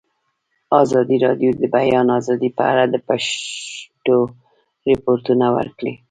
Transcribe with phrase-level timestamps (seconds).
[0.81, 4.17] ازادي راډیو د د بیان آزادي په اړه د پېښو
[4.89, 5.93] رپوټونه ورکړي.